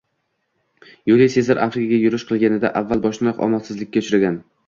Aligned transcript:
Yuliy 1.09 1.29
Sezar 1.33 1.61
Afrikaga 1.65 1.99
yurish 2.05 2.25
qilganida, 2.31 2.73
avval 2.81 3.05
boshdanoq 3.05 3.45
omadsizlikka 3.49 4.03
uchragan 4.07 4.43